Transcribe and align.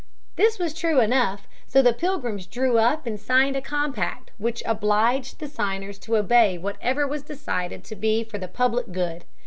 This 0.35 0.57
was 0.57 0.73
true 0.73 0.99
enough, 0.99 1.47
so 1.67 1.83
the 1.83 1.93
Pilgrims 1.93 2.47
drew 2.47 2.79
up 2.79 3.05
and 3.05 3.19
signed 3.19 3.55
a 3.55 3.61
compact 3.61 4.31
which 4.39 4.63
obliged 4.65 5.37
the 5.37 5.47
signers 5.47 5.99
to 5.99 6.17
obey 6.17 6.57
whatever 6.57 7.05
was 7.05 7.21
decided 7.21 7.83
to 7.83 7.95
be 7.95 8.23
for 8.23 8.39
the 8.39 8.47
public 8.47 8.91
good. 8.91 9.25